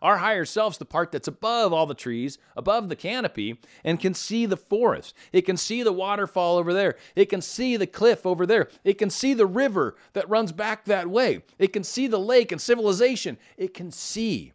Our 0.03 0.19
higher 0.19 0.45
self's 0.45 0.79
the 0.79 0.85
part 0.85 1.13
that's 1.13 1.29
above 1.29 1.73
all 1.73 1.87
the 1.87 1.95
trees, 1.95 2.37
above 2.57 2.89
the 2.89 2.97
canopy, 2.97 3.61
and 3.85 4.01
can 4.01 4.15
see 4.15 4.47
the 4.47 4.57
forest. 4.57 5.15
It 5.33 5.43
can 5.43 5.57
see 5.57 5.85
the 5.85 5.93
waterfall 5.93 6.59
over 6.59 6.75
there. 6.75 6.97
It 7.15 7.27
can 7.27 7.41
see 7.41 7.77
the 7.77 7.87
cliff 7.87 8.27
over 8.27 8.45
there. 8.45 8.69
It 8.83 8.95
can 8.95 9.11
see 9.11 9.33
the 9.33 9.47
river 9.47 9.95
that 10.15 10.29
runs 10.29 10.51
back 10.51 10.85
that 10.87 11.09
way. 11.09 11.43
It 11.57 11.73
can 11.73 11.85
see 11.85 12.09
the 12.09 12.19
lake 12.19 12.51
and 12.51 12.61
civilization. 12.61 13.39
It 13.57 13.73
can 13.73 13.93
see 13.93 14.53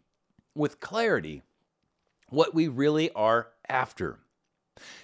with 0.54 0.80
clarity 0.80 1.42
what 2.28 2.54
we 2.54 2.68
really 2.68 3.10
are 3.12 3.48
after. 3.70 4.18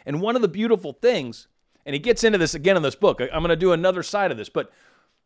And 0.04 0.20
one 0.20 0.36
of 0.36 0.42
the 0.42 0.48
beautiful 0.48 0.92
things, 0.92 1.48
and 1.86 1.94
he 1.94 1.98
gets 2.00 2.22
into 2.22 2.38
this 2.38 2.54
again 2.54 2.76
in 2.76 2.82
this 2.82 2.94
book, 2.94 3.20
I'm 3.20 3.40
going 3.40 3.48
to 3.48 3.56
do 3.56 3.72
another 3.72 4.02
side 4.02 4.30
of 4.30 4.36
this, 4.36 4.50
but 4.50 4.70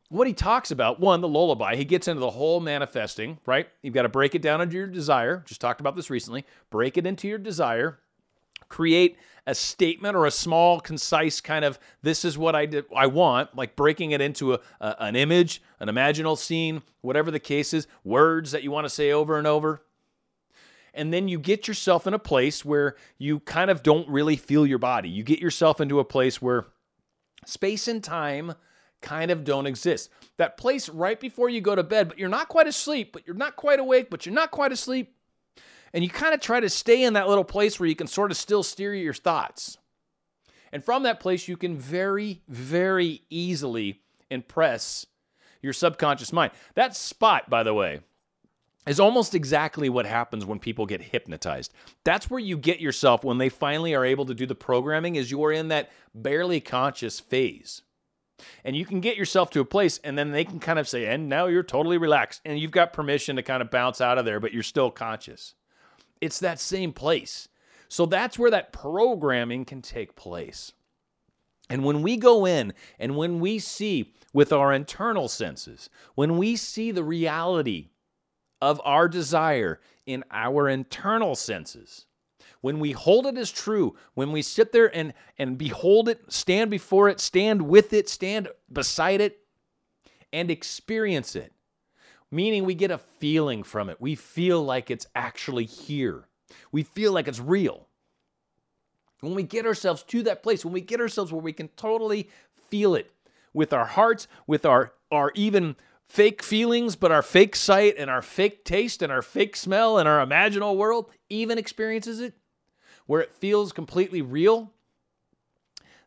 what 0.09 0.27
he 0.27 0.33
talks 0.33 0.71
about, 0.71 1.00
one, 1.00 1.21
the 1.21 1.29
lullaby, 1.29 1.77
he 1.77 1.85
gets 1.85 2.09
into 2.09 2.21
the 2.21 2.31
whole 2.31 2.61
manifesting, 2.61 3.38
right? 3.45 3.69
You've 3.83 3.95
got 3.95 4.03
to 4.03 4.09
break 4.09 4.35
it 4.35 4.43
down 4.43 4.61
into 4.61 4.77
your 4.77 4.87
desire. 4.87 5.43
Just 5.47 5.61
talked 5.61 5.81
about 5.81 5.97
this 5.97 6.09
recently. 6.09 6.47
Break 6.71 6.97
it 6.97 7.07
into 7.07 7.29
your 7.29 7.38
desire. 7.38 7.99
Create 8.69 9.17
a 9.47 9.55
statement 9.55 10.17
or 10.17 10.27
a 10.27 10.31
small, 10.31 10.81
concise 10.81 11.41
kind 11.41 11.65
of 11.65 11.79
this 12.03 12.25
is 12.25 12.37
what 12.37 12.55
I 12.55 12.67
did, 12.67 12.85
I 12.95 13.07
want, 13.07 13.57
like 13.57 13.77
breaking 13.77 14.11
it 14.11 14.21
into 14.21 14.55
a, 14.55 14.61
a, 14.81 14.97
an 15.00 15.17
image, 15.17 15.62
an 15.81 15.88
imaginal 15.88 16.37
scene, 16.37 16.83
whatever 17.00 17.31
the 17.31 17.41
case 17.41 17.73
is, 17.73 17.87
words 18.05 18.53
that 18.53 18.62
you 18.62 18.71
want 18.71 18.85
to 18.85 18.91
say 18.91 19.12
over 19.12 19.38
and 19.38 19.47
over. 19.47 19.83
And 20.93 21.12
then 21.12 21.29
you 21.29 21.38
get 21.38 21.69
yourself 21.69 22.07
in 22.07 22.15
a 22.15 22.19
place 22.19 22.65
where 22.65 22.97
you 23.19 23.41
kind 23.41 23.71
of 23.71 23.83
don't 23.83 24.09
really 24.09 24.37
feel 24.37 24.67
your 24.67 24.79
body. 24.79 25.09
You 25.09 25.23
get 25.23 25.38
yourself 25.38 25.81
into 25.81 26.00
a 26.00 26.05
place 26.05 26.43
where 26.43 26.67
space 27.47 27.88
and 27.88 28.03
time 28.03 28.55
kind 29.00 29.31
of 29.31 29.45
don't 29.45 29.67
exist. 29.67 30.11
That 30.37 30.57
place 30.57 30.88
right 30.88 31.19
before 31.19 31.49
you 31.49 31.61
go 31.61 31.75
to 31.75 31.83
bed, 31.83 32.09
but 32.09 32.19
you're 32.19 32.28
not 32.28 32.49
quite 32.49 32.67
asleep, 32.67 33.12
but 33.12 33.26
you're 33.26 33.37
not 33.37 33.57
quite 33.57 33.81
awake, 33.81 34.11
but 34.11 34.26
you're 34.26 34.35
not 34.35 34.50
quite 34.50 34.73
asleep. 34.73 35.14
And 35.93 36.05
you 36.05 36.11
kind 36.11 36.35
of 36.35 36.40
try 36.40 36.61
to 36.61 36.69
stay 36.69 37.02
in 37.02 37.14
that 37.14 37.28
little 37.28 37.45
place 37.45 37.81
where 37.81 37.88
you 37.88 37.97
can 37.97 38.07
sort 38.07 38.31
of 38.31 38.37
still 38.37 38.62
steer 38.62 38.95
your 38.95 39.14
thoughts. 39.14 39.78
And 40.73 40.85
from 40.85 41.02
that 41.05 41.21
place, 41.21 41.49
you 41.49 41.57
can 41.57 41.76
very, 41.78 42.43
very 42.49 43.23
easily 43.31 44.02
impress 44.31 45.07
your 45.62 45.73
subconscious 45.73 46.33
mind. 46.33 46.52
That 46.75 46.95
spot, 46.95 47.49
by 47.49 47.62
the 47.62 47.75
way, 47.75 48.00
is 48.87 49.00
almost 49.00 49.35
exactly 49.35 49.88
what 49.88 50.07
happens 50.07 50.45
when 50.45 50.59
people 50.59 50.87
get 50.87 51.02
hypnotized. 51.02 51.73
That's 52.05 52.31
where 52.31 52.40
you 52.40 52.57
get 52.57 52.81
yourself 52.81 53.25
when 53.25 53.38
they 53.38 53.49
finally 53.49 53.95
are 53.95 54.05
able 54.05 54.26
to 54.26 54.35
do 54.35 54.47
the 54.47 54.55
programming 54.55 55.17
is 55.17 55.31
you're 55.31 55.52
in 55.52 55.69
that 55.69 55.90
barely 56.14 56.61
conscious 56.61 57.21
phase. 57.21 57.83
And 58.64 58.76
you 58.76 58.85
can 58.85 59.00
get 59.00 59.16
yourself 59.16 59.50
to 59.50 59.61
a 59.61 59.64
place, 59.64 59.99
and 60.04 60.16
then 60.16 60.30
they 60.30 60.45
can 60.45 60.61
kind 60.61 60.78
of 60.78 60.88
say, 60.88 61.07
and 61.07 61.28
now 61.28 61.47
you're 61.47 61.62
totally 61.62 61.99
relaxed. 61.99 62.40
And 62.45 62.59
you've 62.59 62.71
got 62.71 62.92
permission 62.92 63.37
to 63.37 63.42
kind 63.42 63.62
of 63.62 63.71
bounce 63.71 64.00
out 64.00 64.18
of 64.18 64.25
there, 64.25 64.40
but 64.40 64.52
you're 64.52 64.62
still 64.62 64.90
conscious. 64.90 65.54
It's 66.21 66.40
that 66.40 66.61
same 66.61 66.92
place. 66.92 67.49
So 67.88 68.07
that's 68.07 68.38
where 68.38 68.50
that 68.50 68.73
programming 68.73 69.64
can 69.64 69.83
take 69.83 70.14
place. 70.14 70.73
And 71.71 71.85
when 71.85 72.02
we 72.02 72.16
go 72.16 72.47
in 72.47 72.73
and 72.99 73.16
when 73.16 73.40
we 73.40 73.59
see 73.59 74.14
with 74.33 74.52
our 74.52 74.73
internal 74.73 75.28
senses, 75.28 75.90
when 76.14 76.37
we 76.38 76.57
see 76.57 76.90
the 76.90 77.04
reality 77.04 77.88
of 78.61 78.80
our 78.85 79.09
desire 79.09 79.80
in 80.07 80.25
our 80.30 80.68
internal 80.68 81.35
senses, 81.35 82.07
when 82.61 82.81
we 82.81 82.93
hold 82.93 83.27
it 83.27 83.38
as 83.38 83.50
true, 83.50 83.97
when 84.15 84.33
we 84.33 84.43
sit 84.43 84.73
there 84.73 84.95
and, 84.95 85.15
and 85.38 85.57
behold 85.59 86.09
it, 86.09 86.21
stand 86.33 86.71
before 86.71 87.09
it, 87.09 87.21
stand 87.21 87.62
with 87.62 87.93
it, 87.93 88.09
stand 88.09 88.49
beside 88.73 89.21
it, 89.21 89.41
and 90.33 90.50
experience 90.50 91.37
it, 91.37 91.53
meaning 92.31 92.65
we 92.65 92.75
get 92.75 92.91
a 92.91 92.99
feeling 92.99 93.62
from 93.62 93.88
it. 93.88 94.00
We 94.00 94.15
feel 94.15 94.62
like 94.62 94.91
it's 94.91 95.07
actually 95.15 95.65
here, 95.65 96.29
we 96.73 96.83
feel 96.83 97.12
like 97.12 97.29
it's 97.29 97.41
real. 97.41 97.87
When 99.21 99.35
we 99.35 99.43
get 99.43 99.67
ourselves 99.67 100.05
to 100.05 100.23
that 100.25 100.45
place, 100.45 100.65
when 100.65 100.73
we 100.73 100.81
get 100.81 101.00
ourselves 101.00 101.33
where 101.33 101.43
we 101.43 101.53
can 101.53 101.69
totally 101.69 102.31
feel 102.71 102.95
it 102.95 103.11
with 103.53 103.73
our 103.73 103.87
hearts, 103.87 104.29
with 104.47 104.65
our, 104.65 104.93
our 105.11 105.33
even 105.35 105.75
fake 106.09 106.41
feelings, 106.43 106.95
but 106.95 107.11
our 107.11 107.23
fake 107.23 107.57
sight 107.57 107.95
and 107.99 108.09
our 108.09 108.23
fake 108.23 108.65
taste 108.65 109.03
and 109.03 109.12
our 109.12 109.23
fake 109.23 109.57
smell 109.57 109.99
and 109.99 110.09
our 110.09 110.25
imaginal 110.25 110.77
world 110.77 111.11
even 111.29 111.59
experiences 111.59 112.21
it, 112.21 112.35
where 113.09 113.23
it 113.23 113.33
feels 113.33 113.73
completely 113.73 114.21
real, 114.21 114.71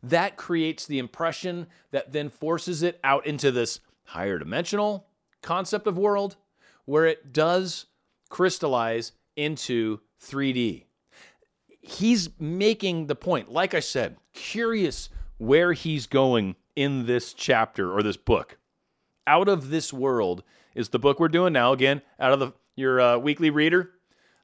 that 0.04 0.38
creates 0.38 0.86
the 0.86 1.00
impression 1.00 1.66
that 1.90 2.14
then 2.14 2.30
forces 2.30 2.84
it 2.84 3.00
out 3.04 3.26
into 3.26 3.52
this 3.52 3.80
higher 4.06 4.38
dimensional 4.38 5.08
concept 5.42 5.88
of 5.88 5.98
world 5.98 6.38
where 6.86 7.08
it 7.08 7.34
does 7.34 7.88
crystallize 8.30 9.14
into 9.36 10.00
3D. 10.24 10.84
He's 11.82 12.30
making 12.40 13.08
the 13.08 13.16
point, 13.16 13.52
like 13.52 13.74
I 13.74 13.80
said, 13.80 14.18
curious 14.34 15.10
where 15.40 15.74
he's 15.74 16.06
going 16.06 16.56
in 16.76 17.08
this 17.08 17.34
chapter 17.34 17.92
or 17.92 18.04
this 18.04 18.18
book. 18.18 18.60
Out 19.26 19.48
of 19.48 19.72
This 19.72 19.92
World 19.92 20.44
is 20.76 20.90
the 20.90 21.00
book 21.00 21.20
we're 21.20 21.30
doing 21.30 21.54
now. 21.54 21.74
Again, 21.74 22.04
out 22.20 22.34
of 22.34 22.40
the, 22.40 22.54
your 22.76 23.02
uh, 23.02 23.18
weekly 23.18 23.50
reader. 23.50 23.90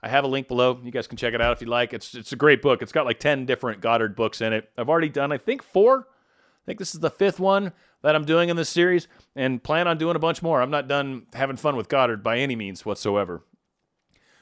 I 0.08 0.10
have 0.10 0.24
a 0.24 0.28
link 0.28 0.48
below. 0.48 0.80
You 0.82 0.90
guys 0.90 1.06
can 1.06 1.18
check 1.18 1.34
it 1.34 1.42
out 1.42 1.52
if 1.52 1.62
you 1.62 1.68
like. 1.68 1.94
It's 1.94 2.16
it's 2.16 2.32
a 2.32 2.38
great 2.38 2.62
book. 2.62 2.82
It's 2.82 2.94
got 2.94 3.06
like 3.06 3.20
10 3.20 3.46
different 3.46 3.82
Goddard 3.82 4.16
books 4.16 4.40
in 4.40 4.54
it. 4.54 4.70
I've 4.78 4.88
already 4.88 5.10
done, 5.10 5.34
I 5.34 5.38
think, 5.38 5.62
four. 5.62 6.08
I 6.08 6.66
think 6.66 6.80
this 6.80 6.96
is 6.96 7.02
the 7.02 7.10
fifth 7.10 7.42
one 7.42 7.74
that 8.04 8.16
I'm 8.16 8.24
doing 8.24 8.48
in 8.48 8.56
this 8.56 8.70
series 8.70 9.10
and 9.36 9.62
plan 9.62 9.86
on 9.86 9.98
doing 9.98 10.16
a 10.16 10.20
bunch 10.20 10.42
more. 10.42 10.62
I'm 10.62 10.72
not 10.72 10.88
done 10.88 11.26
having 11.34 11.58
fun 11.58 11.76
with 11.76 11.90
Goddard 11.90 12.24
by 12.24 12.38
any 12.38 12.56
means 12.56 12.86
whatsoever. 12.86 13.44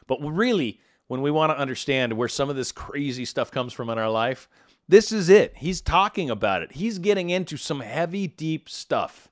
But 0.05 0.19
really, 0.21 0.79
when 1.07 1.23
we 1.23 1.31
want 1.31 1.51
to 1.51 1.57
understand 1.57 2.13
where 2.13 2.27
some 2.27 2.51
of 2.51 2.55
this 2.55 2.71
crazy 2.71 3.25
stuff 3.25 3.49
comes 3.49 3.73
from 3.73 3.89
in 3.89 3.97
our 3.97 4.09
life, 4.09 4.47
this 4.87 5.11
is 5.11 5.29
it. 5.29 5.53
He's 5.57 5.81
talking 5.81 6.29
about 6.29 6.61
it. 6.61 6.73
He's 6.73 6.99
getting 6.99 7.31
into 7.31 7.57
some 7.57 7.79
heavy, 7.79 8.27
deep 8.27 8.69
stuff. 8.69 9.29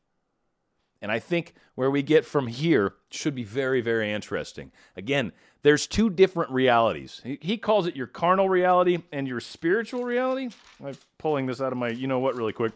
And 1.00 1.12
I 1.12 1.20
think 1.20 1.54
where 1.76 1.92
we 1.92 2.02
get 2.02 2.26
from 2.26 2.48
here 2.48 2.94
should 3.12 3.36
be 3.36 3.44
very, 3.44 3.82
very 3.82 4.12
interesting. 4.12 4.72
Again, 4.96 5.32
there's 5.64 5.88
two 5.88 6.10
different 6.10 6.52
realities. 6.52 7.22
He, 7.24 7.58
calls 7.58 7.88
it 7.88 7.96
your 7.96 8.08
carnal 8.08 8.50
reality 8.50 9.00
and 9.12 9.28
your 9.28 9.40
spiritual 9.40 10.04
reality. 10.04 10.50
I'm 10.84 10.98
pulling 11.18 11.46
this 11.46 11.62
out 11.62 11.72
of 11.72 11.78
my, 11.78 11.90
you 11.90 12.06
know 12.06 12.20
what, 12.20 12.36
really 12.36 12.54
quick. 12.54 12.74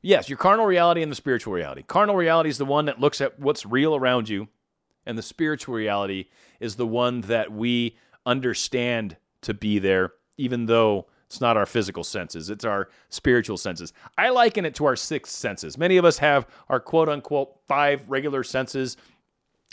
Yes, 0.00 0.28
your 0.28 0.38
carnal 0.38 0.66
reality 0.66 1.02
and 1.02 1.10
the 1.10 1.16
spiritual 1.16 1.52
reality. 1.52 1.82
Carnal 1.86 2.16
reality 2.16 2.48
is 2.48 2.58
the 2.58 2.64
one 2.64 2.86
that 2.86 3.00
looks 3.00 3.20
at 3.20 3.38
what's 3.38 3.66
real 3.66 3.94
around 3.94 4.28
you, 4.28 4.48
and 5.04 5.18
the 5.18 5.22
spiritual 5.22 5.74
reality 5.74 6.26
is 6.60 6.76
the 6.76 6.86
one 6.86 7.22
that 7.22 7.52
we 7.52 7.96
understand 8.24 9.16
to 9.42 9.52
be 9.52 9.78
there, 9.80 10.12
even 10.36 10.66
though 10.66 11.06
it's 11.26 11.40
not 11.40 11.56
our 11.56 11.66
physical 11.66 12.04
senses, 12.04 12.50
it's 12.50 12.64
our 12.64 12.88
spiritual 13.08 13.56
senses. 13.56 13.92
I 14.18 14.28
liken 14.30 14.64
it 14.64 14.74
to 14.76 14.84
our 14.84 14.96
six 14.96 15.30
senses. 15.30 15.78
Many 15.78 15.96
of 15.96 16.04
us 16.04 16.18
have 16.18 16.46
our 16.68 16.78
quote 16.78 17.08
unquote 17.08 17.56
five 17.66 18.08
regular 18.08 18.44
senses. 18.44 18.96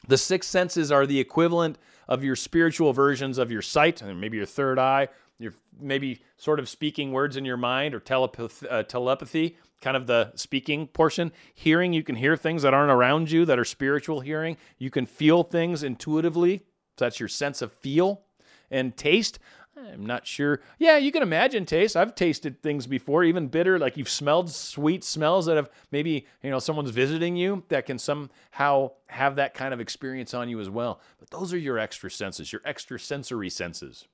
The 0.07 0.17
six 0.17 0.47
senses 0.47 0.91
are 0.91 1.05
the 1.05 1.19
equivalent 1.19 1.77
of 2.09 2.23
your 2.23 2.35
spiritual 2.35 2.91
versions 2.91 3.37
of 3.37 3.51
your 3.51 3.61
sight, 3.61 4.01
and 4.01 4.19
maybe 4.19 4.35
your 4.35 4.45
third 4.45 4.79
eye, 4.79 5.07
you're 5.37 5.53
maybe 5.79 6.21
sort 6.35 6.59
of 6.59 6.67
speaking 6.67 7.13
words 7.13 7.37
in 7.37 7.45
your 7.45 7.55
mind 7.55 7.95
or 7.95 7.99
telepathy, 8.01 8.67
uh, 8.67 8.83
telepathy, 8.83 9.55
kind 9.79 9.95
of 9.95 10.07
the 10.07 10.33
speaking 10.35 10.87
portion. 10.87 11.31
Hearing, 11.53 11.93
you 11.93 12.03
can 12.03 12.15
hear 12.15 12.35
things 12.35 12.63
that 12.63 12.73
aren't 12.73 12.91
around 12.91 13.31
you 13.31 13.45
that 13.45 13.57
are 13.57 13.63
spiritual 13.63 14.19
hearing. 14.19 14.57
You 14.77 14.89
can 14.89 15.05
feel 15.05 15.43
things 15.43 15.83
intuitively. 15.83 16.63
So 16.97 17.05
that's 17.05 17.19
your 17.21 17.29
sense 17.29 17.61
of 17.61 17.71
feel. 17.71 18.23
And 18.69 18.97
taste, 18.97 19.39
I'm 19.87 20.05
not 20.05 20.27
sure. 20.27 20.61
Yeah, 20.77 20.97
you 20.97 21.11
can 21.11 21.23
imagine 21.23 21.65
taste. 21.65 21.95
I've 21.95 22.15
tasted 22.15 22.61
things 22.61 22.87
before, 22.87 23.23
even 23.23 23.47
bitter, 23.47 23.79
like 23.79 23.97
you've 23.97 24.09
smelled 24.09 24.49
sweet 24.49 25.03
smells 25.03 25.45
that 25.45 25.55
have 25.55 25.69
maybe, 25.91 26.25
you 26.43 26.49
know, 26.49 26.59
someone's 26.59 26.91
visiting 26.91 27.35
you 27.35 27.63
that 27.69 27.85
can 27.85 27.97
somehow 27.97 28.91
have 29.07 29.35
that 29.37 29.53
kind 29.53 29.73
of 29.73 29.79
experience 29.79 30.33
on 30.33 30.49
you 30.49 30.59
as 30.59 30.69
well. 30.69 30.99
But 31.19 31.29
those 31.29 31.53
are 31.53 31.57
your 31.57 31.77
extra 31.77 32.11
senses, 32.11 32.51
your 32.51 32.61
extra 32.65 32.99
sensory 32.99 33.49
senses. 33.49 34.07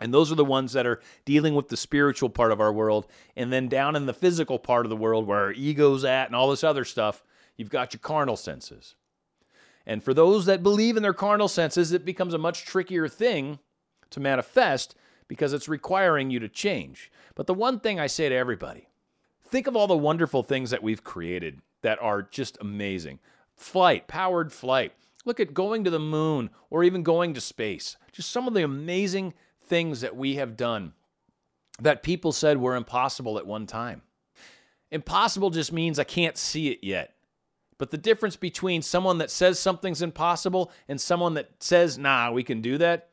And 0.00 0.12
those 0.12 0.30
are 0.30 0.36
the 0.36 0.44
ones 0.44 0.72
that 0.74 0.86
are 0.86 1.00
dealing 1.24 1.54
with 1.54 1.68
the 1.68 1.76
spiritual 1.76 2.28
part 2.28 2.52
of 2.52 2.60
our 2.60 2.72
world. 2.72 3.06
And 3.34 3.52
then 3.52 3.68
down 3.68 3.96
in 3.96 4.06
the 4.06 4.12
physical 4.12 4.58
part 4.58 4.84
of 4.84 4.90
the 4.90 4.96
world 4.96 5.26
where 5.26 5.38
our 5.38 5.52
ego's 5.52 6.04
at 6.04 6.26
and 6.26 6.36
all 6.36 6.50
this 6.50 6.64
other 6.64 6.84
stuff, 6.84 7.22
you've 7.56 7.70
got 7.70 7.94
your 7.94 8.00
carnal 8.00 8.36
senses. 8.36 8.94
And 9.86 10.02
for 10.02 10.12
those 10.12 10.46
that 10.46 10.62
believe 10.62 10.96
in 10.96 11.02
their 11.02 11.14
carnal 11.14 11.48
senses, 11.48 11.92
it 11.92 12.04
becomes 12.04 12.34
a 12.34 12.38
much 12.38 12.64
trickier 12.64 13.08
thing 13.08 13.60
to 14.10 14.20
manifest 14.20 14.94
because 15.28 15.52
it's 15.52 15.68
requiring 15.68 16.30
you 16.30 16.38
to 16.38 16.48
change. 16.48 17.10
But 17.34 17.46
the 17.46 17.54
one 17.54 17.80
thing 17.80 17.98
I 17.98 18.06
say 18.06 18.28
to 18.28 18.34
everybody 18.34 18.88
think 19.48 19.66
of 19.66 19.76
all 19.76 19.86
the 19.86 19.96
wonderful 19.96 20.42
things 20.42 20.70
that 20.70 20.82
we've 20.82 21.04
created 21.04 21.60
that 21.82 22.02
are 22.02 22.22
just 22.22 22.58
amazing 22.60 23.20
flight, 23.56 24.06
powered 24.06 24.52
flight. 24.52 24.92
Look 25.24 25.40
at 25.40 25.54
going 25.54 25.84
to 25.84 25.90
the 25.90 25.98
moon 25.98 26.50
or 26.70 26.84
even 26.84 27.02
going 27.02 27.34
to 27.34 27.40
space. 27.40 27.96
Just 28.12 28.30
some 28.30 28.46
of 28.46 28.54
the 28.54 28.62
amazing 28.62 29.34
things 29.64 30.00
that 30.00 30.16
we 30.16 30.36
have 30.36 30.56
done 30.56 30.92
that 31.80 32.02
people 32.02 32.32
said 32.32 32.58
were 32.58 32.76
impossible 32.76 33.38
at 33.38 33.46
one 33.46 33.66
time. 33.66 34.02
Impossible 34.90 35.50
just 35.50 35.72
means 35.72 35.98
I 35.98 36.04
can't 36.04 36.36
see 36.36 36.68
it 36.68 36.78
yet. 36.82 37.14
But 37.78 37.90
the 37.90 37.98
difference 37.98 38.36
between 38.36 38.82
someone 38.82 39.18
that 39.18 39.30
says 39.30 39.58
something's 39.58 40.00
impossible 40.00 40.70
and 40.88 41.00
someone 41.00 41.34
that 41.34 41.50
says, 41.60 41.98
nah, 41.98 42.30
we 42.30 42.42
can 42.42 42.62
do 42.62 42.78
that, 42.78 43.10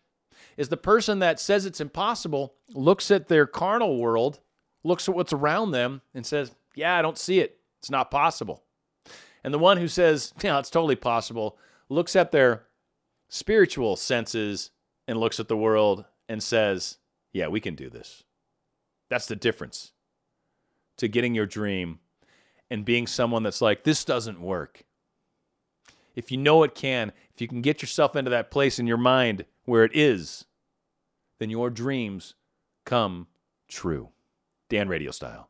is 0.58 0.70
the 0.70 0.78
person 0.78 1.20
that 1.20 1.40
says 1.40 1.66
it's 1.66 1.82
impossible 1.82 2.56
looks 2.74 3.12
at 3.12 3.28
their 3.28 3.46
carnal 3.46 3.98
world, 3.98 4.40
looks 4.84 5.08
at 5.10 5.16
what's 5.16 5.34
around 5.34 5.72
them, 5.72 6.02
and 6.14 6.26
says, 6.26 6.52
yeah, 6.76 6.98
I 6.98 7.02
don't 7.02 7.18
see 7.18 7.40
it. 7.40 7.60
It's 7.80 7.90
not 7.90 8.12
possible. 8.12 8.64
And 9.44 9.54
the 9.54 9.60
one 9.60 9.78
who 9.78 9.88
says, 9.88 10.34
yeah, 10.42 10.60
it's 10.60 10.70
totally 10.70 10.96
possible, 10.96 11.58
looks 11.90 12.16
at 12.16 12.32
their 12.32 12.64
spiritual 13.30 13.96
senses 13.96 14.72
and 15.08 15.20
looks 15.20 15.40
at 15.40 15.48
the 15.48 15.58
world 15.58 16.06
and 16.30 16.42
says, 16.42 16.98
yeah, 17.32 17.48
we 17.48 17.60
can 17.60 17.76
do 17.76 17.90
this. 17.90 18.24
That's 19.10 19.26
the 19.26 19.36
difference 19.36 19.92
to 20.98 21.08
getting 21.08 21.36
your 21.36 21.46
dream 21.46 22.00
and 22.70 22.86
being 22.86 23.08
someone 23.08 23.44
that's 23.44 23.62
like, 23.62 23.84
this 23.84 24.06
doesn't 24.06 24.42
work. 24.42 24.84
If 26.16 26.32
you 26.32 26.38
know 26.38 26.64
it 26.64 26.76
can, 26.76 27.12
if 27.34 27.42
you 27.42 27.48
can 27.48 27.62
get 27.62 27.82
yourself 27.82 28.16
into 28.16 28.30
that 28.32 28.52
place 28.52 28.80
in 28.80 28.88
your 28.88 28.98
mind 28.98 29.46
where 29.66 29.84
it 29.84 29.92
is, 29.94 30.46
then 31.40 31.50
your 31.50 31.70
dreams 31.70 32.36
come 32.86 33.28
true. 33.68 34.10
Dan 34.70 34.88
Radio 34.88 35.12
Style. 35.12 35.50